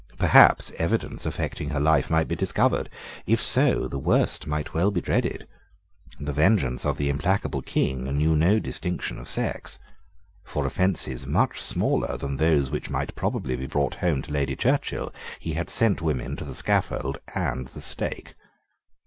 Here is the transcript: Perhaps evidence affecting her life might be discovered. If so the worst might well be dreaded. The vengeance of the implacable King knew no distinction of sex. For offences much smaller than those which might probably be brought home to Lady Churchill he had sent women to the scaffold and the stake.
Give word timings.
Perhaps 0.17 0.71
evidence 0.79 1.27
affecting 1.27 1.69
her 1.69 1.79
life 1.79 2.09
might 2.09 2.27
be 2.27 2.35
discovered. 2.35 2.89
If 3.27 3.39
so 3.39 3.87
the 3.87 3.99
worst 3.99 4.47
might 4.47 4.73
well 4.73 4.89
be 4.89 4.99
dreaded. 4.99 5.47
The 6.19 6.31
vengeance 6.33 6.87
of 6.87 6.97
the 6.97 7.07
implacable 7.07 7.61
King 7.61 8.05
knew 8.17 8.35
no 8.35 8.57
distinction 8.57 9.19
of 9.19 9.27
sex. 9.27 9.77
For 10.43 10.65
offences 10.65 11.27
much 11.27 11.61
smaller 11.61 12.17
than 12.17 12.37
those 12.37 12.71
which 12.71 12.89
might 12.89 13.13
probably 13.15 13.55
be 13.55 13.67
brought 13.67 13.93
home 13.93 14.23
to 14.23 14.31
Lady 14.31 14.55
Churchill 14.55 15.13
he 15.39 15.53
had 15.53 15.69
sent 15.69 16.01
women 16.01 16.35
to 16.37 16.45
the 16.45 16.55
scaffold 16.55 17.19
and 17.35 17.67
the 17.67 17.79
stake. 17.81 18.33